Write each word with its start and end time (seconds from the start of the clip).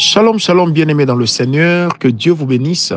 Shalom, 0.00 0.38
shalom, 0.38 0.70
bien-aimés 0.70 1.06
dans 1.06 1.16
le 1.16 1.26
Seigneur, 1.26 1.98
que 1.98 2.06
Dieu 2.06 2.30
vous 2.30 2.46
bénisse, 2.46 2.92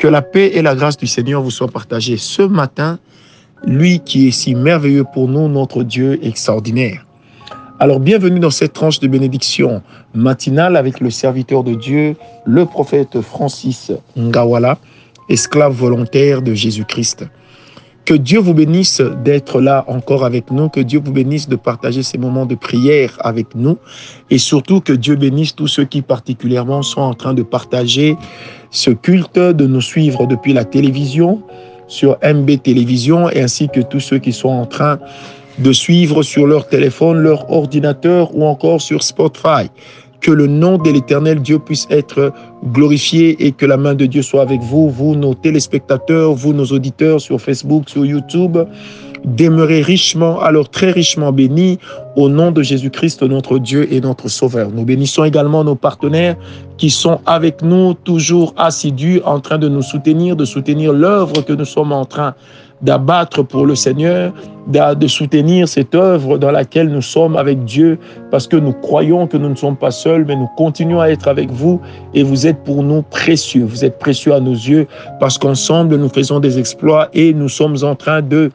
que 0.00 0.08
la 0.08 0.20
paix 0.20 0.50
et 0.54 0.62
la 0.62 0.74
grâce 0.74 0.96
du 0.96 1.06
Seigneur 1.06 1.40
vous 1.40 1.52
soient 1.52 1.68
partagées 1.68 2.16
ce 2.16 2.42
matin, 2.42 2.98
lui 3.64 4.00
qui 4.00 4.26
est 4.26 4.30
si 4.32 4.56
merveilleux 4.56 5.04
pour 5.14 5.28
nous, 5.28 5.46
notre 5.46 5.84
Dieu 5.84 6.18
extraordinaire. 6.24 7.06
Alors, 7.78 8.00
bienvenue 8.00 8.40
dans 8.40 8.50
cette 8.50 8.72
tranche 8.72 8.98
de 8.98 9.06
bénédiction 9.06 9.80
matinale 10.12 10.74
avec 10.74 10.98
le 10.98 11.08
serviteur 11.08 11.62
de 11.62 11.74
Dieu, 11.74 12.16
le 12.44 12.66
prophète 12.66 13.20
Francis 13.20 13.92
Ngawala, 14.18 14.78
esclave 15.28 15.72
volontaire 15.72 16.42
de 16.42 16.52
Jésus-Christ. 16.52 17.26
Que 18.04 18.12
Dieu 18.12 18.38
vous 18.38 18.52
bénisse 18.52 19.00
d'être 19.24 19.62
là 19.62 19.82
encore 19.86 20.26
avec 20.26 20.50
nous, 20.50 20.68
que 20.68 20.80
Dieu 20.80 21.00
vous 21.02 21.12
bénisse 21.12 21.48
de 21.48 21.56
partager 21.56 22.02
ces 22.02 22.18
moments 22.18 22.44
de 22.44 22.54
prière 22.54 23.16
avec 23.20 23.54
nous 23.54 23.78
et 24.28 24.36
surtout 24.36 24.82
que 24.82 24.92
Dieu 24.92 25.16
bénisse 25.16 25.54
tous 25.54 25.68
ceux 25.68 25.84
qui 25.84 26.02
particulièrement 26.02 26.82
sont 26.82 27.00
en 27.00 27.14
train 27.14 27.32
de 27.32 27.42
partager 27.42 28.18
ce 28.70 28.90
culte, 28.90 29.38
de 29.38 29.66
nous 29.66 29.80
suivre 29.80 30.26
depuis 30.26 30.52
la 30.52 30.66
télévision, 30.66 31.42
sur 31.86 32.18
MB 32.22 32.62
Télévision 32.62 33.30
et 33.30 33.40
ainsi 33.40 33.70
que 33.70 33.80
tous 33.80 34.00
ceux 34.00 34.18
qui 34.18 34.34
sont 34.34 34.50
en 34.50 34.66
train 34.66 34.98
de 35.58 35.72
suivre 35.72 36.22
sur 36.22 36.46
leur 36.46 36.68
téléphone, 36.68 37.18
leur 37.18 37.50
ordinateur 37.50 38.36
ou 38.36 38.44
encore 38.44 38.82
sur 38.82 39.02
Spotify 39.02 39.70
que 40.24 40.32
le 40.32 40.46
nom 40.46 40.78
de 40.78 40.90
l'éternel 40.90 41.42
Dieu 41.42 41.58
puisse 41.58 41.86
être 41.90 42.32
glorifié 42.72 43.46
et 43.46 43.52
que 43.52 43.66
la 43.66 43.76
main 43.76 43.94
de 43.94 44.06
Dieu 44.06 44.22
soit 44.22 44.40
avec 44.40 44.62
vous, 44.62 44.88
vous, 44.88 45.14
nos 45.14 45.34
téléspectateurs, 45.34 46.32
vous, 46.32 46.54
nos 46.54 46.64
auditeurs 46.64 47.20
sur 47.20 47.42
Facebook, 47.42 47.90
sur 47.90 48.06
YouTube. 48.06 48.56
Demeurez 49.26 49.82
richement, 49.82 50.40
alors 50.40 50.70
très 50.70 50.90
richement 50.90 51.30
bénis 51.30 51.78
au 52.16 52.30
nom 52.30 52.52
de 52.52 52.62
Jésus-Christ, 52.62 53.22
notre 53.22 53.58
Dieu 53.58 53.86
et 53.92 54.00
notre 54.00 54.28
Sauveur. 54.28 54.70
Nous 54.70 54.86
bénissons 54.86 55.24
également 55.24 55.62
nos 55.62 55.74
partenaires 55.74 56.36
qui 56.78 56.88
sont 56.88 57.20
avec 57.26 57.60
nous, 57.60 57.92
toujours 57.92 58.54
assidus, 58.56 59.20
en 59.26 59.40
train 59.40 59.58
de 59.58 59.68
nous 59.68 59.82
soutenir, 59.82 60.36
de 60.36 60.46
soutenir 60.46 60.94
l'œuvre 60.94 61.42
que 61.42 61.52
nous 61.52 61.66
sommes 61.66 61.92
en 61.92 62.06
train 62.06 62.34
d'abattre 62.82 63.42
pour 63.42 63.66
le 63.66 63.74
Seigneur, 63.74 64.32
de 64.66 65.06
soutenir 65.06 65.68
cette 65.68 65.94
œuvre 65.94 66.38
dans 66.38 66.50
laquelle 66.50 66.88
nous 66.88 67.02
sommes 67.02 67.36
avec 67.36 67.64
Dieu, 67.64 67.98
parce 68.30 68.46
que 68.46 68.56
nous 68.56 68.72
croyons 68.72 69.26
que 69.26 69.36
nous 69.36 69.48
ne 69.48 69.54
sommes 69.54 69.76
pas 69.76 69.90
seuls, 69.90 70.24
mais 70.26 70.36
nous 70.36 70.48
continuons 70.56 71.00
à 71.00 71.08
être 71.08 71.28
avec 71.28 71.50
vous 71.50 71.80
et 72.14 72.22
vous 72.22 72.46
êtes 72.46 72.62
pour 72.64 72.82
nous 72.82 73.02
précieux. 73.02 73.64
Vous 73.64 73.84
êtes 73.84 73.98
précieux 73.98 74.32
à 74.32 74.40
nos 74.40 74.52
yeux 74.52 74.86
parce 75.20 75.38
qu'ensemble 75.38 75.96
nous 75.96 76.08
faisons 76.08 76.40
des 76.40 76.58
exploits 76.58 77.08
et 77.12 77.34
nous 77.34 77.48
sommes 77.48 77.76
en 77.82 77.94
train 77.94 78.22
de 78.22 78.50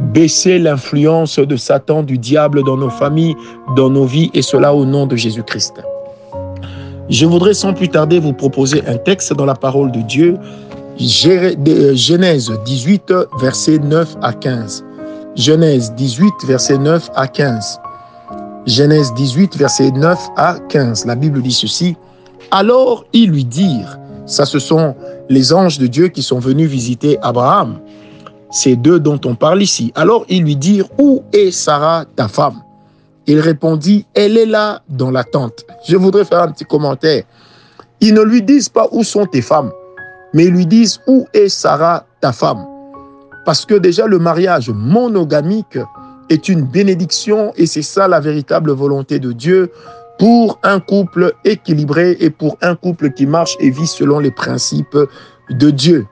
baisser 0.00 0.58
l'influence 0.58 1.38
de 1.38 1.56
Satan, 1.56 2.02
du 2.02 2.18
diable 2.18 2.64
dans 2.64 2.76
nos 2.76 2.90
familles, 2.90 3.36
dans 3.76 3.90
nos 3.90 4.04
vies, 4.04 4.30
et 4.34 4.42
cela 4.42 4.74
au 4.74 4.84
nom 4.84 5.06
de 5.06 5.16
Jésus-Christ. 5.16 5.82
Je 7.08 7.26
voudrais 7.26 7.54
sans 7.54 7.74
plus 7.74 7.88
tarder 7.88 8.18
vous 8.18 8.32
proposer 8.32 8.82
un 8.86 8.96
texte 8.96 9.34
dans 9.34 9.44
la 9.44 9.54
parole 9.54 9.92
de 9.92 10.00
Dieu 10.00 10.38
Genèse 10.98 12.52
18, 12.64 13.12
verset 13.40 13.78
9 13.78 14.16
à 14.22 14.32
15. 14.32 14.84
Genèse 15.36 15.92
18, 15.94 16.32
verset 16.46 16.78
9 16.78 17.10
à 17.14 17.26
15. 17.26 17.80
Genèse 18.66 19.12
18, 19.14 19.56
verset 19.56 19.90
9 19.90 20.18
à 20.36 20.58
15. 20.68 21.06
La 21.06 21.14
Bible 21.14 21.40
dit 21.42 21.52
ceci. 21.52 21.96
Alors 22.50 23.04
ils 23.12 23.30
lui 23.30 23.44
dirent, 23.44 23.98
ça 24.26 24.44
ce 24.44 24.58
sont 24.58 24.94
les 25.30 25.52
anges 25.52 25.78
de 25.78 25.86
Dieu 25.86 26.08
qui 26.08 26.22
sont 26.22 26.38
venus 26.38 26.68
visiter 26.68 27.18
Abraham, 27.22 27.78
ces 28.50 28.76
deux 28.76 29.00
dont 29.00 29.20
on 29.24 29.34
parle 29.34 29.62
ici. 29.62 29.92
Alors 29.94 30.26
ils 30.28 30.42
lui 30.42 30.56
dirent, 30.56 30.88
où 30.98 31.22
est 31.32 31.50
Sarah, 31.50 32.04
ta 32.16 32.28
femme? 32.28 32.62
Il 33.26 33.40
répondit, 33.40 34.04
elle 34.14 34.36
est 34.36 34.46
là 34.46 34.82
dans 34.88 35.10
la 35.10 35.24
tente. 35.24 35.64
Je 35.88 35.96
voudrais 35.96 36.24
faire 36.24 36.42
un 36.42 36.52
petit 36.52 36.64
commentaire. 36.64 37.24
Ils 38.00 38.12
ne 38.12 38.22
lui 38.22 38.42
disent 38.42 38.68
pas 38.68 38.88
où 38.92 39.02
sont 39.04 39.24
tes 39.26 39.42
femmes? 39.42 39.70
Mais 40.34 40.46
ils 40.46 40.52
lui 40.52 40.66
disent 40.66 41.00
Où 41.06 41.26
est 41.34 41.48
Sarah, 41.48 42.06
ta 42.20 42.32
femme? 42.32 42.66
Parce 43.44 43.66
que 43.66 43.74
déjà 43.74 44.06
le 44.06 44.18
mariage 44.18 44.70
monogamique 44.70 45.78
est 46.30 46.48
une 46.48 46.62
bénédiction 46.62 47.52
et 47.56 47.66
c'est 47.66 47.82
ça 47.82 48.08
la 48.08 48.20
véritable 48.20 48.70
volonté 48.72 49.18
de 49.18 49.32
Dieu 49.32 49.70
pour 50.18 50.58
un 50.62 50.78
couple 50.78 51.32
équilibré 51.44 52.16
et 52.20 52.30
pour 52.30 52.56
un 52.62 52.74
couple 52.74 53.10
qui 53.10 53.26
marche 53.26 53.56
et 53.60 53.70
vit 53.70 53.86
selon 53.86 54.18
les 54.20 54.30
principes 54.30 54.96
de 55.50 55.70
Dieu. 55.70 56.06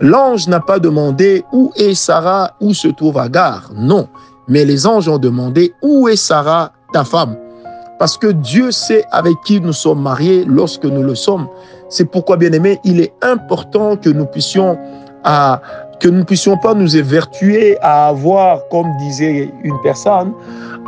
L'ange 0.00 0.46
n'a 0.48 0.60
pas 0.60 0.78
demandé 0.78 1.42
où 1.52 1.72
est 1.76 1.94
Sarah, 1.94 2.54
où 2.60 2.74
se 2.74 2.88
trouve 2.88 3.16
Agar? 3.16 3.70
Non, 3.74 4.08
mais 4.46 4.66
les 4.66 4.86
anges 4.86 5.08
ont 5.08 5.18
demandé 5.18 5.72
où 5.80 6.06
est 6.08 6.16
Sarah, 6.16 6.72
ta 6.92 7.02
femme? 7.02 7.36
Parce 7.98 8.18
que 8.18 8.26
Dieu 8.26 8.72
sait 8.72 9.04
avec 9.10 9.34
qui 9.46 9.58
nous 9.58 9.72
sommes 9.72 10.02
mariés 10.02 10.44
lorsque 10.44 10.84
nous 10.84 11.02
le 11.02 11.14
sommes. 11.14 11.48
C'est 11.88 12.04
pourquoi, 12.04 12.36
bien 12.36 12.52
aimé, 12.52 12.78
il 12.84 13.00
est 13.00 13.12
important 13.22 13.96
que 13.96 14.10
nous 14.10 14.26
puissions 14.26 14.78
que 15.98 16.08
nous 16.08 16.18
ne 16.18 16.24
puissions 16.24 16.56
pas 16.56 16.74
nous 16.74 16.96
évertuer 16.96 17.78
à 17.80 18.08
avoir, 18.08 18.60
comme 18.70 18.86
disait 18.98 19.50
une 19.64 19.80
personne, 19.82 20.32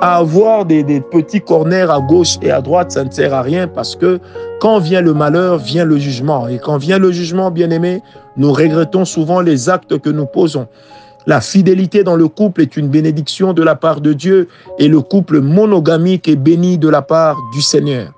à 0.00 0.18
avoir 0.18 0.64
des, 0.64 0.82
des, 0.82 1.00
petits 1.00 1.40
corners 1.40 1.90
à 1.90 1.98
gauche 1.98 2.36
et 2.42 2.50
à 2.50 2.60
droite, 2.60 2.92
ça 2.92 3.04
ne 3.04 3.10
sert 3.10 3.34
à 3.34 3.42
rien 3.42 3.66
parce 3.66 3.96
que 3.96 4.20
quand 4.60 4.78
vient 4.78 5.00
le 5.00 5.14
malheur, 5.14 5.58
vient 5.58 5.84
le 5.84 5.98
jugement. 5.98 6.46
Et 6.46 6.58
quand 6.58 6.76
vient 6.76 6.98
le 6.98 7.10
jugement, 7.10 7.50
bien 7.50 7.70
aimé, 7.70 8.02
nous 8.36 8.52
regrettons 8.52 9.04
souvent 9.04 9.40
les 9.40 9.68
actes 9.68 9.98
que 9.98 10.10
nous 10.10 10.26
posons. 10.26 10.68
La 11.26 11.40
fidélité 11.40 12.04
dans 12.04 12.16
le 12.16 12.28
couple 12.28 12.62
est 12.62 12.76
une 12.76 12.88
bénédiction 12.88 13.52
de 13.52 13.62
la 13.62 13.74
part 13.74 14.00
de 14.00 14.12
Dieu 14.12 14.48
et 14.78 14.88
le 14.88 15.00
couple 15.00 15.40
monogamique 15.40 16.28
est 16.28 16.36
béni 16.36 16.78
de 16.78 16.88
la 16.88 17.02
part 17.02 17.36
du 17.52 17.60
Seigneur. 17.60 18.12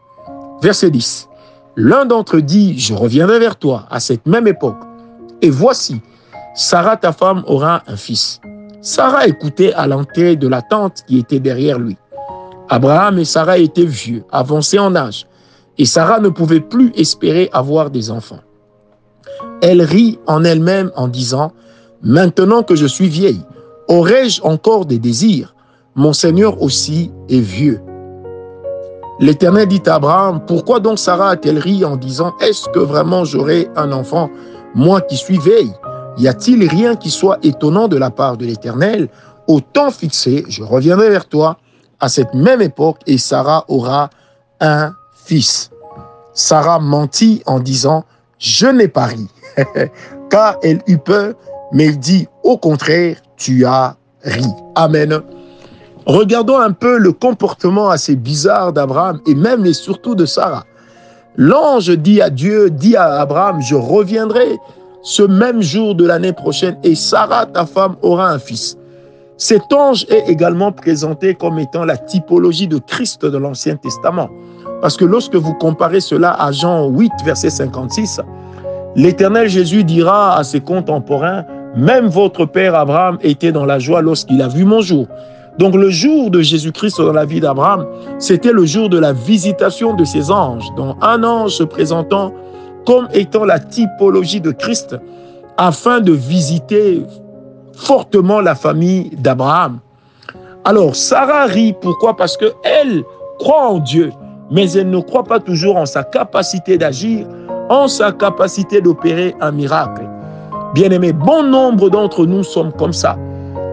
Verset 0.63 0.91
10. 0.91 1.30
L'un 1.77 2.05
d'entre 2.05 2.37
eux 2.37 2.43
dit, 2.43 2.79
je 2.79 2.95
reviendrai 2.95 3.39
vers 3.39 3.57
toi 3.57 3.87
à 3.91 4.01
cette 4.01 4.27
même 4.27 4.47
époque. 4.47 4.81
Et 5.43 5.51
voici, 5.51 6.01
Sarah, 6.55 6.97
ta 6.97 7.13
femme, 7.13 7.43
aura 7.47 7.83
un 7.87 7.97
fils. 7.97 8.41
Sarah 8.81 9.27
écoutait 9.27 9.73
à 9.75 9.87
l'entrée 9.87 10.37
de 10.37 10.49
la 10.49 10.63
tente 10.63 11.05
qui 11.07 11.19
était 11.19 11.39
derrière 11.39 11.79
lui. 11.79 11.97
Abraham 12.69 13.19
et 13.19 13.25
Sarah 13.25 13.59
étaient 13.59 13.85
vieux, 13.85 14.25
avancés 14.33 14.79
en 14.79 14.95
âge, 14.95 15.27
et 15.79 15.85
Sarah 15.85 16.21
ne 16.21 16.29
pouvait 16.29 16.61
plus 16.61 16.93
espérer 16.95 17.49
avoir 17.53 17.91
des 17.91 18.11
enfants. 18.11 18.41
Elle 19.63 19.83
rit 19.83 20.19
en 20.27 20.45
elle-même 20.45 20.91
en 20.97 21.09
disant, 21.09 21.53
Maintenant 22.03 22.63
que 22.63 22.77
je 22.77 22.87
suis 22.87 23.09
vieille, 23.09 23.43
aurais-je 23.89 24.43
encore 24.43 24.87
des 24.87 24.99
désirs? 24.99 25.55
Mon 25.95 26.13
Seigneur 26.13 26.63
aussi 26.63 27.11
est 27.29 27.41
vieux. 27.41 27.81
L'Éternel 29.21 29.69
dit 29.69 29.83
à 29.87 29.97
Abraham, 29.97 30.41
pourquoi 30.47 30.81
donc 30.81 30.99
Sarah 30.99 31.31
a-t-elle 31.31 31.59
ri 31.59 31.85
en 31.85 31.97
disant, 31.97 32.33
est-ce 32.41 32.69
que 32.71 32.79
vraiment 32.79 33.25
j'aurai 33.25 33.69
un 33.77 33.93
enfant, 33.93 34.31
moi 34.75 35.01
qui 35.03 35.17
suis 35.17 35.39
vieille? 35.39 35.73
Y 36.17 36.27
a-t-il 36.27 36.67
rien 36.69 36.97
qui 36.97 37.11
soit 37.11 37.39
étonnant 37.43 37.87
de 37.87 37.97
la 37.97 38.11
part 38.11 38.37
de 38.37 38.47
l'Éternel? 38.47 39.09
Au 39.47 39.61
temps 39.61 39.91
fixé, 39.91 40.45
je 40.49 40.63
reviendrai 40.63 41.11
vers 41.11 41.29
toi 41.29 41.59
à 42.01 42.09
cette 42.09 42.33
même 42.35 42.63
époque 42.63 42.99
et 43.07 43.19
Sarah 43.19 43.65
aura 43.69 44.11
un 44.61 44.93
fils. 45.13 45.71
Sarah 46.33 46.79
mentit 46.79 47.43
en 47.47 47.61
disant, 47.61 48.05
je 48.39 48.67
n'ai 48.67 48.89
pas 48.89 49.07
ri, 49.07 49.29
car 50.31 50.57
elle 50.63 50.81
eut 50.87 50.99
peur 50.99 51.35
mais 51.73 51.87
il 51.87 51.99
dit 51.99 52.27
au 52.43 52.59
contraire, 52.59 53.17
tu 53.37 53.65
as 53.65 53.97
ri. 54.23 54.45
Amen. 54.75 55.21
Regardons 56.07 56.59
un 56.59 56.73
peu 56.73 56.99
le 56.99 57.13
comportement 57.13 57.91
assez 57.91 58.17
bizarre 58.17 58.73
d'Abraham 58.73 59.21
et 59.27 59.35
même 59.35 59.67
et 59.67 59.73
surtout 59.73 60.15
de 60.15 60.25
Sarah. 60.25 60.65
L'ange 61.37 61.91
dit 61.91 62.21
à 62.21 62.31
Dieu, 62.31 62.71
dit 62.71 62.97
à 62.97 63.21
Abraham, 63.21 63.61
je 63.61 63.75
reviendrai 63.75 64.59
ce 65.03 65.23
même 65.23 65.63
jour 65.63 65.95
de 65.95 66.07
l'année 66.07 66.33
prochaine 66.33 66.77
et 66.83 66.95
Sarah, 66.95 67.47
ta 67.47 67.67
femme, 67.67 67.97
aura 68.03 68.31
un 68.31 68.39
fils. 68.39 68.77
Cet 69.37 69.73
ange 69.73 70.05
est 70.11 70.29
également 70.29 70.73
présenté 70.73 71.35
comme 71.35 71.59
étant 71.59 71.85
la 71.85 71.97
typologie 71.97 72.69
de 72.69 72.79
Christ 72.79 73.25
de 73.25 73.39
l'Ancien 73.39 73.77
Testament. 73.77 74.29
Parce 74.83 74.97
que 74.97 75.05
lorsque 75.05 75.35
vous 75.35 75.55
comparez 75.55 76.01
cela 76.01 76.33
à 76.33 76.53
Jean 76.53 76.89
8, 76.89 77.11
verset 77.25 77.51
56, 77.51 78.21
l'Éternel 78.97 79.49
Jésus 79.49 79.85
dira 79.85 80.37
à 80.37 80.45
ses 80.45 80.61
contemporains, 80.61 81.45
même 81.77 82.09
votre 82.09 82.45
père 82.45 82.75
Abraham 82.75 83.19
était 83.23 83.53
dans 83.53 83.65
la 83.65 83.79
joie 83.79 84.03
lorsqu'il 84.03 84.43
a 84.43 84.49
vu 84.49 84.65
mon 84.65 84.81
jour. 84.81 85.07
Donc 85.59 85.75
le 85.75 85.91
jour 85.91 86.31
de 86.31 86.41
Jésus-Christ 86.41 86.99
dans 86.99 87.13
la 87.13 87.25
vie 87.25 87.41
d'Abraham, 87.41 87.87
c'était 88.19 88.53
le 88.53 88.65
jour 88.65 88.89
de 88.89 88.99
la 88.99 89.13
visitation 89.13 89.95
de 89.95 90.05
ses 90.05 90.31
anges, 90.31 90.67
dont 90.77 90.97
un 91.03 91.23
ange 91.23 91.53
se 91.53 91.65
présentant 91.65 92.33
comme 92.87 93.09
étant 93.13 93.45
la 93.45 93.59
typologie 93.59 94.41
de 94.41 94.53
Christ, 94.53 94.97
afin 95.59 96.01
de 96.01 96.13
visiter 96.13 97.03
fortement 97.75 98.41
la 98.41 98.55
famille 98.55 99.11
d'Abraham. 99.19 99.81
Alors 100.65 100.97
Sarah 100.97 101.45
rit, 101.47 101.75
pourquoi? 101.81 102.17
Parce 102.17 102.37
qu'elle 102.37 103.05
croit 103.39 103.69
en 103.69 103.79
Dieu, 103.79 104.13
mais 104.51 104.71
elle 104.73 104.91
ne 104.91 105.01
croit 105.01 105.25
pas 105.25 105.41
toujours 105.41 105.77
en 105.77 105.87
sa 105.87 106.05
capacité 106.05 106.79
d'agir, 106.79 107.27
en 107.69 107.89
sa 107.89 108.13
capacité 108.13 108.81
d'opérer 108.81 109.35
un 109.41 109.53
miracle. 109.53 110.03
Bien-aimés, 110.75 111.13
bon 111.13 111.43
nombre 111.43 111.91
d'entre 111.91 112.27
nous 112.27 112.45
sommes 112.45 112.73
comme 112.73 112.93
ça. 112.93 113.17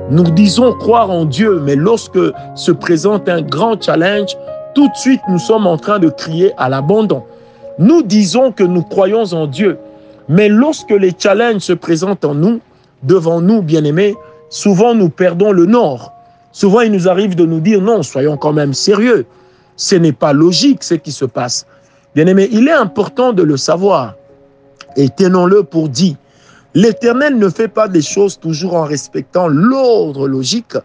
Nous 0.10 0.24
disons 0.24 0.72
croire 0.74 1.12
en 1.12 1.26
Dieu, 1.26 1.60
mais 1.60 1.76
lorsque 1.76 2.20
se 2.56 2.72
présente 2.72 3.28
un 3.28 3.42
grand 3.42 3.82
challenge, 3.82 4.38
tout 4.74 4.88
de 4.88 4.96
suite 4.96 5.20
nous 5.28 5.40
sommes 5.40 5.68
en 5.68 5.78
train 5.78 6.00
de 6.00 6.08
crier 6.08 6.54
à 6.58 6.70
l'abandon. 6.70 7.24
Nous 7.78 8.04
disons 8.04 8.54
que 8.54 8.64
nous 8.64 8.84
croyons 8.84 9.34
en 9.34 9.48
Dieu, 9.48 9.78
mais 10.30 10.48
lorsque 10.48 10.92
les 10.92 11.14
challenges 11.18 11.62
se 11.62 11.74
présentent 11.74 12.24
en 12.24 12.36
nous, 12.36 12.62
devant 13.04 13.42
nous, 13.42 13.62
bien-aimés, 13.62 14.16
souvent 14.50 14.96
nous 14.96 15.10
perdons 15.10 15.52
le 15.52 15.66
nord. 15.66 16.14
Souvent, 16.54 16.82
il 16.82 16.92
nous 16.94 17.10
arrive 17.10 17.36
de 17.36 17.46
nous 17.46 17.60
dire 17.60 17.82
non, 17.82 18.02
soyons 18.02 18.38
quand 18.38 18.54
même 18.54 18.74
sérieux. 18.74 19.26
Ce 19.76 19.96
n'est 19.96 20.14
pas 20.14 20.32
logique 20.32 20.84
ce 20.84 20.96
qui 20.96 21.12
se 21.12 21.26
passe. 21.26 21.68
Bien-aimés, 22.16 22.48
il 22.52 22.68
est 22.70 22.74
important 22.74 23.34
de 23.34 23.44
le 23.44 23.58
savoir. 23.58 24.16
Et 24.96 25.10
tenons-le 25.10 25.64
pour 25.64 25.90
dit. 25.90 26.16
L'Éternel 26.78 27.40
ne 27.40 27.50
fait 27.50 27.70
pas 27.70 27.88
des 27.88 28.04
choses 28.04 28.40
toujours 28.40 28.76
en 28.76 28.84
respectant 28.84 29.48
l'ordre 29.48 30.28
logique, 30.28 30.76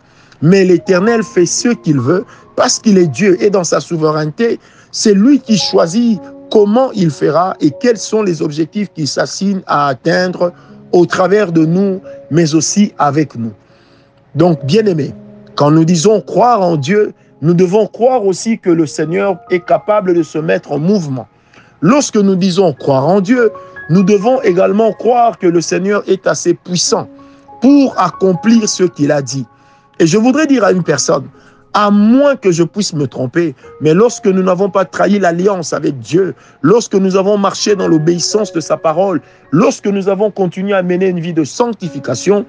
mais 0.40 0.64
l'Éternel 0.64 1.22
fait 1.22 1.44
ce 1.44 1.68
qu'il 1.68 2.00
veut 2.00 2.24
parce 2.56 2.78
qu'il 2.78 2.96
est 2.96 3.08
Dieu 3.08 3.36
et 3.42 3.50
dans 3.50 3.62
sa 3.62 3.78
souveraineté, 3.78 4.58
c'est 4.90 5.12
lui 5.12 5.38
qui 5.38 5.58
choisit 5.58 6.18
comment 6.50 6.92
il 6.92 7.10
fera 7.10 7.56
et 7.60 7.70
quels 7.78 7.98
sont 7.98 8.22
les 8.22 8.40
objectifs 8.40 8.88
qu'il 8.94 9.06
s'assigne 9.06 9.60
à 9.66 9.88
atteindre 9.88 10.54
au 10.92 11.04
travers 11.04 11.52
de 11.52 11.66
nous, 11.66 12.00
mais 12.30 12.54
aussi 12.54 12.94
avec 12.96 13.36
nous. 13.36 13.52
Donc, 14.34 14.64
bien 14.64 14.86
aimé, 14.86 15.12
quand 15.56 15.70
nous 15.70 15.84
disons 15.84 16.22
croire 16.22 16.62
en 16.62 16.78
Dieu, 16.78 17.12
nous 17.42 17.52
devons 17.52 17.86
croire 17.86 18.24
aussi 18.24 18.58
que 18.58 18.70
le 18.70 18.86
Seigneur 18.86 19.36
est 19.50 19.66
capable 19.66 20.14
de 20.14 20.22
se 20.22 20.38
mettre 20.38 20.72
en 20.72 20.78
mouvement. 20.78 21.28
Lorsque 21.82 22.16
nous 22.16 22.36
disons 22.36 22.72
croire 22.72 23.06
en 23.06 23.20
Dieu, 23.20 23.50
nous 23.92 24.02
devons 24.02 24.40
également 24.40 24.90
croire 24.94 25.38
que 25.38 25.46
le 25.46 25.60
Seigneur 25.60 26.02
est 26.06 26.26
assez 26.26 26.54
puissant 26.54 27.10
pour 27.60 27.94
accomplir 28.00 28.66
ce 28.66 28.84
qu'il 28.84 29.12
a 29.12 29.20
dit. 29.20 29.44
Et 29.98 30.06
je 30.06 30.16
voudrais 30.16 30.46
dire 30.46 30.64
à 30.64 30.72
une 30.72 30.82
personne, 30.82 31.28
à 31.74 31.90
moins 31.90 32.36
que 32.36 32.50
je 32.52 32.62
puisse 32.62 32.94
me 32.94 33.06
tromper, 33.06 33.54
mais 33.82 33.92
lorsque 33.92 34.26
nous 34.26 34.42
n'avons 34.42 34.70
pas 34.70 34.86
trahi 34.86 35.18
l'alliance 35.18 35.74
avec 35.74 35.98
Dieu, 35.98 36.34
lorsque 36.62 36.94
nous 36.94 37.16
avons 37.16 37.36
marché 37.36 37.76
dans 37.76 37.86
l'obéissance 37.86 38.50
de 38.54 38.60
sa 38.60 38.78
parole, 38.78 39.20
lorsque 39.50 39.88
nous 39.88 40.08
avons 40.08 40.30
continué 40.30 40.72
à 40.72 40.82
mener 40.82 41.08
une 41.08 41.20
vie 41.20 41.34
de 41.34 41.44
sanctification, 41.44 42.46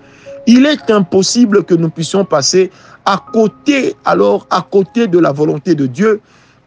il 0.47 0.65
est 0.65 0.89
impossible 0.89 1.65
que 1.65 1.75
nous 1.75 1.89
puissions 1.89 2.23
passer 2.23 2.71
à 3.03 3.21
côté, 3.33 3.95
alors 4.05 4.47
à 4.49 4.61
côté 4.61 5.07
de 5.07 5.19
la 5.19 5.33
volonté 5.33 5.75
de 5.75 5.87
Dieu, 5.87 6.21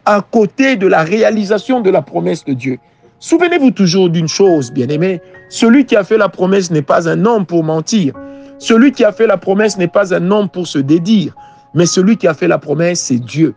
à 0.05 0.21
côté 0.21 0.77
de 0.77 0.87
la 0.87 1.03
réalisation 1.03 1.81
de 1.81 1.89
la 1.89 2.03
promesse 2.03 2.45
de 2.45 2.53
Dieu. 2.53 2.79
Souvenez-vous 3.19 3.71
toujours 3.71 4.11
d'une 4.11 4.29
chose, 4.29 4.71
bien-aimé, 4.71 5.23
celui 5.49 5.87
qui 5.87 5.97
a 5.97 6.05
fait 6.05 6.19
la 6.19 6.29
promesse 6.29 6.71
n'est 6.71 6.83
pas 6.83 7.09
un 7.09 7.25
homme 7.25 7.47
pour 7.47 7.65
mentir. 7.65 8.13
Celui 8.59 8.93
qui 8.93 9.05
a 9.05 9.13
fait 9.13 9.27
la 9.27 9.39
promesse 9.39 9.79
n'est 9.79 9.89
pas 9.89 10.15
un 10.15 10.31
homme 10.31 10.51
pour 10.51 10.67
se 10.67 10.79
dédire. 10.79 11.35
Mais 11.75 11.87
celui 11.87 12.19
qui 12.19 12.27
a 12.27 12.35
fait 12.35 12.49
la 12.49 12.59
promesse, 12.59 13.01
c'est 13.01 13.19
Dieu. 13.19 13.55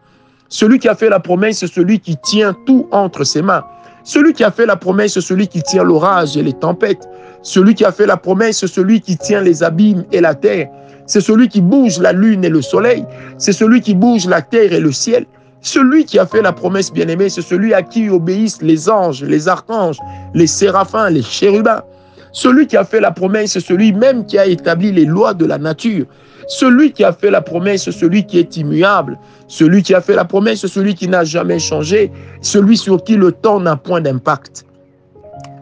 Celui 0.47 0.79
qui 0.79 0.87
a 0.87 0.95
fait 0.95 1.09
la 1.09 1.19
promesse, 1.19 1.59
c'est 1.59 1.71
celui 1.71 1.99
qui 1.99 2.15
tient 2.17 2.55
tout 2.65 2.87
entre 2.91 3.25
ses 3.25 3.41
mains. 3.41 3.63
Celui 4.03 4.33
qui 4.33 4.45
a 4.45 4.51
fait 4.51 4.65
la 4.65 4.77
promesse, 4.77 5.13
c'est 5.13 5.21
celui 5.21 5.47
qui 5.47 5.61
tient 5.61 5.83
l'orage 5.83 6.37
et 6.37 6.41
les 6.41 6.53
tempêtes. 6.53 7.07
Celui 7.41 7.75
qui 7.75 7.83
a 7.83 7.91
fait 7.91 8.05
la 8.05 8.17
promesse, 8.17 8.59
c'est 8.59 8.67
celui 8.67 9.01
qui 9.01 9.17
tient 9.17 9.41
les 9.41 9.61
abîmes 9.61 10.05
et 10.11 10.21
la 10.21 10.35
terre. 10.35 10.69
C'est 11.05 11.21
celui 11.21 11.49
qui 11.49 11.59
bouge 11.59 11.99
la 11.99 12.13
lune 12.13 12.45
et 12.45 12.49
le 12.49 12.61
soleil. 12.61 13.05
C'est 13.37 13.51
celui 13.51 13.81
qui 13.81 13.93
bouge 13.93 14.25
la 14.25 14.41
terre 14.41 14.71
et 14.71 14.79
le 14.79 14.91
ciel. 14.91 15.25
Celui 15.61 16.05
qui 16.05 16.17
a 16.17 16.25
fait 16.25 16.41
la 16.41 16.53
promesse 16.53 16.91
bien-aimée, 16.91 17.29
c'est 17.29 17.41
celui 17.41 17.73
à 17.73 17.81
qui 17.81 18.09
obéissent 18.09 18.61
les 18.61 18.89
anges, 18.89 19.23
les 19.23 19.47
archanges, 19.47 19.97
les 20.33 20.47
séraphins, 20.47 21.09
les 21.09 21.21
chérubins. 21.21 21.83
Celui 22.31 22.67
qui 22.67 22.77
a 22.77 22.85
fait 22.85 23.01
la 23.01 23.11
promesse, 23.11 23.53
c'est 23.53 23.59
celui 23.59 23.91
même 23.91 24.25
qui 24.25 24.37
a 24.37 24.45
établi 24.45 24.91
les 24.91 25.05
lois 25.05 25.33
de 25.33 25.45
la 25.45 25.57
nature. 25.57 26.05
Celui 26.47 26.93
qui 26.93 27.03
a 27.03 27.11
fait 27.11 27.29
la 27.29 27.41
promesse, 27.41 27.89
celui 27.91 28.25
qui 28.25 28.39
est 28.39 28.55
immuable. 28.57 29.19
Celui 29.47 29.83
qui 29.83 29.93
a 29.93 30.01
fait 30.01 30.15
la 30.15 30.25
promesse, 30.25 30.65
celui 30.65 30.95
qui 30.95 31.07
n'a 31.07 31.23
jamais 31.23 31.59
changé. 31.59 32.11
Celui 32.41 32.77
sur 32.77 33.03
qui 33.03 33.15
le 33.15 33.31
temps 33.31 33.59
n'a 33.59 33.75
point 33.75 34.01
d'impact. 34.01 34.65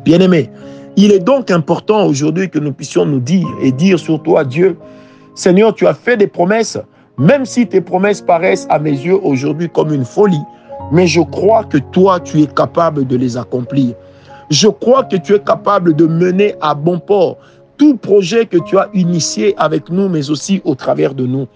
Bien-aimé, 0.06 0.50
il 0.96 1.12
est 1.12 1.20
donc 1.20 1.52
important 1.52 2.06
aujourd'hui 2.06 2.50
que 2.50 2.60
nous 2.60 2.72
puissions 2.72 3.06
nous 3.06 3.20
dire 3.20 3.48
et 3.62 3.72
dire 3.72 4.00
sur 4.00 4.22
toi, 4.22 4.44
Dieu, 4.44 4.78
Seigneur, 5.36 5.74
tu 5.76 5.88
as 5.88 5.94
fait 5.94 6.18
des 6.18 6.28
promesses, 6.28 6.78
même 7.18 7.46
si 7.46 7.68
tes 7.68 7.82
promesses 7.82 8.22
paraissent 8.22 8.68
à 8.70 8.80
mes 8.80 8.92
yeux 8.92 9.20
aujourd'hui 9.24 9.70
comme 9.70 9.94
une 9.94 10.06
folie, 10.06 10.42
mais 10.92 11.08
je 11.08 11.22
crois 11.22 11.64
que 11.64 11.78
toi, 11.78 12.20
tu 12.20 12.42
es 12.42 12.48
capable 12.48 13.06
de 13.06 13.18
les 13.18 13.38
accomplir. 13.38 13.96
Je 14.50 14.68
crois 14.68 15.04
que 15.04 15.18
tu 15.18 15.34
es 15.34 15.40
capable 15.40 15.94
de 15.96 16.06
mener 16.06 16.56
à 16.62 16.74
bon 16.74 17.00
port 17.00 17.38
tout 17.78 17.96
projet 17.98 18.46
que 18.46 18.58
tu 18.58 18.78
as 18.78 18.90
initié 18.94 19.54
avec 19.58 19.90
nous, 19.90 20.10
mais 20.10 20.30
aussi 20.30 20.62
au 20.66 20.76
travers 20.76 21.14
de 21.14 21.26
nous. 21.26 21.48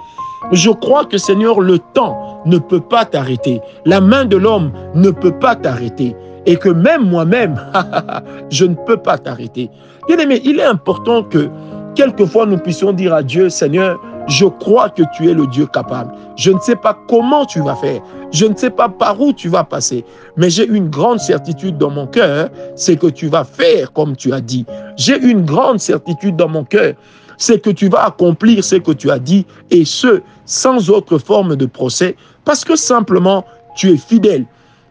Je 0.51 0.69
crois 0.69 1.05
que 1.05 1.17
Seigneur, 1.17 1.59
le 1.59 1.79
temps 1.93 2.41
ne 2.45 2.57
peut 2.57 2.81
pas 2.81 3.05
t'arrêter. 3.05 3.61
La 3.85 4.01
main 4.01 4.25
de 4.25 4.37
l'homme 4.37 4.71
ne 4.95 5.09
peut 5.11 5.31
pas 5.31 5.55
t'arrêter. 5.55 6.15
Et 6.45 6.55
que 6.55 6.69
même 6.69 7.07
moi-même, 7.07 7.59
je 8.49 8.65
ne 8.65 8.73
peux 8.73 8.97
pas 8.97 9.17
t'arrêter. 9.17 9.69
Bien 10.07 10.17
aimé, 10.17 10.41
il 10.43 10.59
est 10.59 10.63
important 10.63 11.23
que 11.23 11.49
quelquefois 11.95 12.45
nous 12.45 12.57
puissions 12.57 12.93
dire 12.93 13.13
à 13.13 13.21
Dieu, 13.21 13.49
Seigneur, 13.49 13.99
je 14.31 14.45
crois 14.45 14.89
que 14.89 15.03
tu 15.13 15.29
es 15.29 15.33
le 15.33 15.45
Dieu 15.45 15.67
capable. 15.67 16.13
Je 16.37 16.51
ne 16.51 16.59
sais 16.59 16.77
pas 16.77 16.97
comment 17.09 17.45
tu 17.45 17.59
vas 17.61 17.75
faire. 17.75 18.01
Je 18.31 18.45
ne 18.45 18.55
sais 18.55 18.69
pas 18.69 18.87
par 18.87 19.19
où 19.19 19.33
tu 19.33 19.49
vas 19.49 19.65
passer. 19.65 20.05
Mais 20.37 20.49
j'ai 20.49 20.65
une 20.65 20.89
grande 20.89 21.19
certitude 21.19 21.77
dans 21.77 21.89
mon 21.89 22.07
cœur, 22.07 22.49
c'est 22.75 22.95
que 22.95 23.07
tu 23.07 23.27
vas 23.27 23.43
faire 23.43 23.91
comme 23.91 24.15
tu 24.15 24.31
as 24.31 24.39
dit. 24.39 24.65
J'ai 24.95 25.19
une 25.21 25.43
grande 25.43 25.79
certitude 25.79 26.37
dans 26.37 26.47
mon 26.47 26.63
cœur, 26.63 26.93
c'est 27.37 27.61
que 27.61 27.71
tu 27.71 27.89
vas 27.89 28.05
accomplir 28.05 28.63
ce 28.63 28.75
que 28.75 28.93
tu 28.93 29.11
as 29.11 29.19
dit, 29.19 29.45
et 29.69 29.83
ce, 29.83 30.21
sans 30.45 30.89
autre 30.89 31.17
forme 31.17 31.57
de 31.57 31.65
procès, 31.65 32.15
parce 32.45 32.63
que 32.63 32.77
simplement 32.77 33.43
tu 33.75 33.89
es 33.91 33.97
fidèle, 33.97 34.45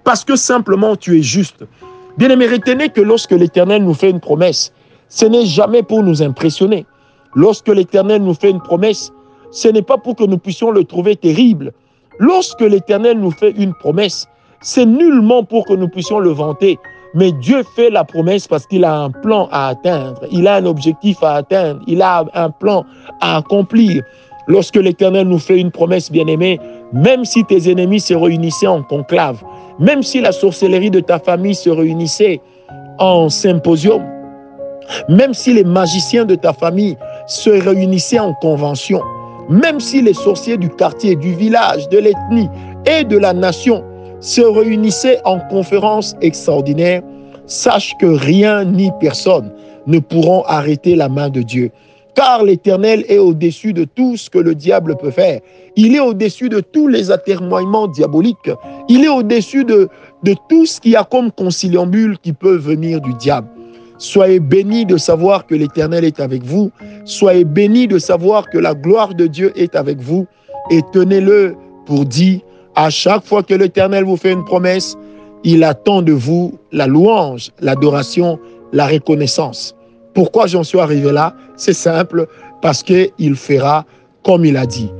parce 0.04 0.22
que 0.22 0.36
simplement 0.36 0.96
tu 0.96 1.18
es 1.18 1.22
juste. 1.22 1.64
Bien-aimé, 2.18 2.46
retenez 2.46 2.90
que 2.90 3.00
lorsque 3.00 3.32
l'Éternel 3.32 3.84
nous 3.84 3.94
fait 3.94 4.10
une 4.10 4.20
promesse, 4.20 4.72
ce 5.08 5.24
n'est 5.24 5.46
jamais 5.46 5.82
pour 5.82 6.02
nous 6.02 6.22
impressionner. 6.22 6.84
Lorsque 7.34 7.68
l'Éternel 7.68 8.22
nous 8.22 8.34
fait 8.34 8.50
une 8.50 8.60
promesse, 8.60 9.10
ce 9.50 9.68
n'est 9.68 9.82
pas 9.82 9.98
pour 9.98 10.16
que 10.16 10.24
nous 10.24 10.38
puissions 10.38 10.70
le 10.70 10.84
trouver 10.84 11.16
terrible. 11.16 11.72
Lorsque 12.18 12.60
l'Éternel 12.60 13.18
nous 13.18 13.30
fait 13.30 13.52
une 13.52 13.74
promesse, 13.74 14.28
c'est 14.60 14.86
nullement 14.86 15.42
pour 15.42 15.64
que 15.66 15.72
nous 15.72 15.88
puissions 15.88 16.18
le 16.18 16.30
vanter. 16.30 16.78
Mais 17.14 17.32
Dieu 17.32 17.62
fait 17.74 17.90
la 17.90 18.04
promesse 18.04 18.46
parce 18.46 18.66
qu'il 18.66 18.84
a 18.84 18.94
un 18.94 19.10
plan 19.10 19.48
à 19.50 19.68
atteindre, 19.68 20.20
il 20.30 20.46
a 20.46 20.56
un 20.56 20.66
objectif 20.66 21.20
à 21.22 21.34
atteindre, 21.36 21.80
il 21.86 22.02
a 22.02 22.24
un 22.34 22.50
plan 22.50 22.84
à 23.20 23.38
accomplir. 23.38 24.04
Lorsque 24.46 24.76
l'Éternel 24.76 25.26
nous 25.26 25.38
fait 25.38 25.58
une 25.58 25.70
promesse, 25.70 26.10
bien-aimée, 26.10 26.60
même 26.92 27.24
si 27.24 27.44
tes 27.44 27.70
ennemis 27.70 28.00
se 28.00 28.14
réunissaient 28.14 28.66
en 28.66 28.82
conclave, 28.82 29.42
même 29.78 30.02
si 30.02 30.20
la 30.20 30.32
sorcellerie 30.32 30.90
de 30.90 31.00
ta 31.00 31.18
famille 31.18 31.54
se 31.54 31.70
réunissait 31.70 32.40
en 32.98 33.28
symposium, 33.28 34.02
même 35.08 35.34
si 35.34 35.54
les 35.54 35.64
magiciens 35.64 36.24
de 36.24 36.34
ta 36.34 36.52
famille 36.52 36.96
se 37.26 37.50
réunissaient 37.50 38.18
en 38.18 38.34
convention, 38.34 39.00
même 39.50 39.80
si 39.80 40.00
les 40.00 40.14
sorciers 40.14 40.56
du 40.56 40.68
quartier, 40.70 41.16
du 41.16 41.34
village, 41.34 41.88
de 41.88 41.98
l'ethnie 41.98 42.48
et 42.86 43.04
de 43.04 43.18
la 43.18 43.32
nation 43.34 43.84
se 44.20 44.40
réunissaient 44.40 45.20
en 45.24 45.40
conférence 45.50 46.14
extraordinaire, 46.20 47.02
sache 47.46 47.92
que 48.00 48.06
rien 48.06 48.64
ni 48.64 48.90
personne 49.00 49.52
ne 49.86 49.98
pourront 49.98 50.44
arrêter 50.44 50.94
la 50.94 51.08
main 51.08 51.28
de 51.28 51.42
Dieu. 51.42 51.70
Car 52.14 52.44
l'Éternel 52.44 53.04
est 53.08 53.18
au-dessus 53.18 53.72
de 53.72 53.84
tout 53.84 54.16
ce 54.16 54.30
que 54.30 54.38
le 54.38 54.54
diable 54.54 54.96
peut 54.96 55.10
faire. 55.10 55.40
Il 55.76 55.96
est 55.96 56.00
au-dessus 56.00 56.48
de 56.48 56.60
tous 56.60 56.86
les 56.86 57.10
atermoiements 57.10 57.88
diaboliques. 57.88 58.50
Il 58.88 59.04
est 59.04 59.08
au-dessus 59.08 59.64
de, 59.64 59.88
de 60.22 60.34
tout 60.48 60.66
ce 60.66 60.80
qui 60.80 60.94
a 60.96 61.04
comme 61.04 61.32
conciliambule 61.32 62.18
qui 62.18 62.32
peut 62.32 62.56
venir 62.56 63.00
du 63.00 63.14
diable. 63.14 63.48
Soyez 64.00 64.40
bénis 64.40 64.86
de 64.86 64.96
savoir 64.96 65.46
que 65.46 65.54
l'Éternel 65.54 66.06
est 66.06 66.20
avec 66.20 66.42
vous. 66.42 66.70
Soyez 67.04 67.44
bénis 67.44 67.86
de 67.86 67.98
savoir 67.98 68.48
que 68.48 68.56
la 68.56 68.74
gloire 68.74 69.14
de 69.14 69.26
Dieu 69.26 69.52
est 69.56 69.76
avec 69.76 70.00
vous. 70.00 70.26
Et 70.70 70.80
tenez-le 70.94 71.54
pour 71.84 72.06
dit, 72.06 72.42
à 72.76 72.88
chaque 72.88 73.22
fois 73.26 73.42
que 73.42 73.52
l'Éternel 73.52 74.04
vous 74.04 74.16
fait 74.16 74.32
une 74.32 74.44
promesse, 74.44 74.96
il 75.44 75.62
attend 75.64 76.00
de 76.00 76.12
vous 76.12 76.58
la 76.72 76.86
louange, 76.86 77.50
l'adoration, 77.60 78.38
la 78.72 78.86
reconnaissance. 78.86 79.76
Pourquoi 80.14 80.46
j'en 80.46 80.62
suis 80.62 80.80
arrivé 80.80 81.12
là? 81.12 81.34
C'est 81.56 81.74
simple, 81.74 82.26
parce 82.62 82.82
qu'il 82.82 83.34
fera 83.34 83.84
comme 84.24 84.46
il 84.46 84.56
a 84.56 84.64
dit. 84.64 84.90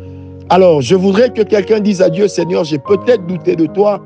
Alors, 0.51 0.83
je 0.83 0.95
voudrais 0.95 1.31
que 1.31 1.41
quelqu'un 1.41 1.81
dise 1.81 2.03
à 2.03 2.11
Dieu, 2.11 2.29
Seigneur, 2.29 2.65
j'ai 2.65 2.79
peut-être 2.79 3.27
douté 3.27 3.57
de 3.57 3.65
toi, 3.65 4.03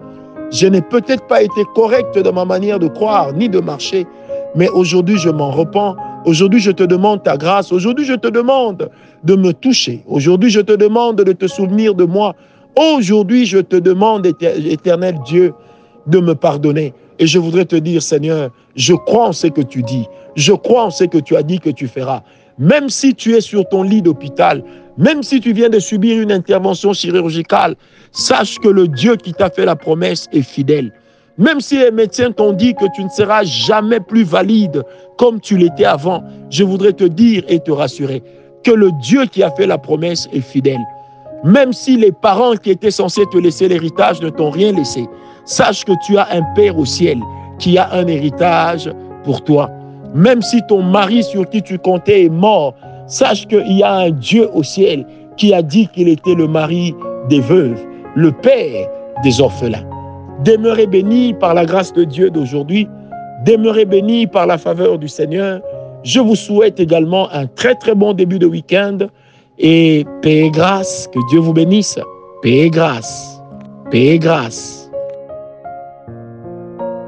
je 0.53 0.69
n'ai 0.69 0.83
peut-être 0.83 1.27
pas 1.27 1.43
été 1.43 1.65
correct 1.75 2.17
dans 2.17 2.33
ma 2.33 2.45
manière 2.45 2.79
de 2.79 2.87
croire 2.87 3.33
ni 3.33 3.49
de 3.49 3.59
marcher, 3.59 4.07
mais 4.55 4.69
aujourd'hui, 4.69 5.19
je 5.19 5.31
m'en 5.31 5.51
repens. 5.51 5.97
Aujourd'hui, 6.25 6.61
je 6.61 6.71
te 6.71 6.83
demande 6.83 7.23
ta 7.23 7.37
grâce. 7.37 7.73
Aujourd'hui, 7.73 8.05
je 8.05 8.15
te 8.15 8.29
demande 8.29 8.89
de 9.25 9.35
me 9.35 9.53
toucher. 9.53 10.03
Aujourd'hui, 10.07 10.51
je 10.51 10.61
te 10.61 10.73
demande 10.73 11.17
de 11.17 11.33
te 11.33 11.47
souvenir 11.47 11.95
de 11.95 12.05
moi. 12.05 12.35
Aujourd'hui, 12.77 13.47
je 13.47 13.59
te 13.59 13.77
demande, 13.77 14.27
éternel 14.27 15.17
Dieu, 15.27 15.53
de 16.07 16.21
me 16.21 16.35
pardonner. 16.35 16.95
Et 17.19 17.27
je 17.27 17.39
voudrais 17.39 17.65
te 17.65 17.77
dire, 17.77 18.03
Seigneur, 18.03 18.51
je 18.77 18.95
crois 18.95 19.29
en 19.29 19.33
ce 19.33 19.49
que 19.49 19.61
tu 19.61 19.83
dis. 19.83 20.07
Je 20.37 20.53
crois 20.53 20.85
en 20.85 20.91
ce 20.91 21.05
que 21.05 21.19
tu 21.19 21.37
as 21.37 21.43
dit 21.43 21.61
que 21.61 21.71
tu 21.71 21.87
feras. 21.87 22.23
Même 22.59 22.89
si 22.89 23.15
tu 23.15 23.35
es 23.35 23.41
sur 23.41 23.69
ton 23.69 23.83
lit 23.83 24.03
d'hôpital, 24.03 24.63
même 24.97 25.23
si 25.23 25.41
tu 25.41 25.53
viens 25.53 25.69
de 25.69 25.81
subir 25.81 26.21
une 26.21 26.31
intervention 26.31 26.93
chirurgicale, 26.93 27.75
sache 28.13 28.59
que 28.59 28.69
le 28.69 28.87
Dieu 28.87 29.17
qui 29.17 29.33
t'a 29.33 29.51
fait 29.51 29.65
la 29.65 29.77
promesse 29.77 30.29
est 30.33 30.43
fidèle. 30.43 30.93
Même 31.37 31.61
si 31.61 31.79
les 31.79 31.91
médecins 31.91 32.31
t'ont 32.31 32.53
dit 32.53 32.75
que 32.75 32.85
tu 32.95 33.03
ne 33.03 33.09
seras 33.09 33.43
jamais 33.43 33.99
plus 33.99 34.23
valide 34.23 34.85
comme 35.19 35.41
tu 35.41 35.57
l'étais 35.57 35.85
avant, 35.85 36.23
je 36.49 36.63
voudrais 36.63 36.93
te 36.93 37.05
dire 37.05 37.43
et 37.49 37.59
te 37.59 37.73
rassurer 37.73 38.23
que 38.63 38.71
le 38.71 38.91
Dieu 39.03 39.27
qui 39.27 39.43
a 39.43 39.51
fait 39.51 39.67
la 39.67 39.79
promesse 39.79 40.29
est 40.33 40.41
fidèle. 40.41 40.81
Même 41.43 41.73
si 41.73 41.97
les 41.97 42.13
parents 42.13 42.55
qui 42.55 42.71
étaient 42.71 42.91
censés 42.91 43.25
te 43.33 43.37
laisser 43.37 43.69
l'héritage 43.69 44.21
ne 44.23 44.31
t'ont 44.31 44.51
rien 44.51 44.73
laissé, 44.73 45.07
sache 45.45 45.85
que 45.85 45.93
tu 46.07 46.17
as 46.17 46.29
un 46.31 46.43
Père 46.55 46.79
au 46.79 46.85
ciel 46.85 47.19
qui 47.59 47.79
a 47.79 47.93
un 47.93 48.07
héritage 48.07 48.91
pour 49.25 49.43
toi. 49.43 49.69
Même 50.15 50.41
si 50.41 50.63
ton 50.69 50.83
mari 50.83 51.25
sur 51.25 51.49
qui 51.51 51.63
tu 51.63 51.79
comptais 51.79 52.27
est 52.27 52.31
mort, 52.31 52.75
sache 53.09 53.47
qu'il 53.49 53.77
y 53.77 53.83
a 53.83 53.93
un 53.93 54.11
Dieu 54.11 54.49
au 54.55 54.63
ciel 54.63 55.05
qui 55.37 55.53
a 55.53 55.63
dit 55.63 55.89
qu'il 55.89 56.09
était 56.09 56.35
le 56.35 56.47
mari 56.47 56.95
des 57.29 57.41
veuves, 57.41 57.81
le 58.15 58.31
Père 58.31 58.89
des 59.25 59.41
orphelins. 59.41 59.94
Demeurez 60.43 60.87
bénis 60.87 61.35
par 61.35 61.55
la 61.55 61.65
grâce 61.65 61.93
de 61.93 62.05
Dieu 62.05 62.31
d'aujourd'hui. 62.31 62.89
Demeurez 63.47 63.85
bénis 63.85 64.27
par 64.27 64.47
la 64.47 64.59
faveur 64.59 64.99
du 64.99 65.09
Seigneur. 65.09 65.61
Je 66.03 66.21
vous 66.21 66.37
souhaite 66.37 66.81
également 66.81 67.31
un 67.33 67.47
très 67.47 67.75
très 67.75 67.95
bon 67.95 68.13
début 68.13 68.39
de 68.39 68.47
week-end 68.47 68.99
et 69.59 70.05
paix 70.23 70.47
et 70.47 70.51
grâce. 70.51 71.09
Que 71.13 71.19
Dieu 71.31 71.41
vous 71.41 71.53
bénisse. 71.53 71.99
Paix 72.43 72.59
et 72.59 72.71
grâce. 72.71 73.41
Paix 73.91 74.07
et 74.07 74.19
grâce. 74.19 74.84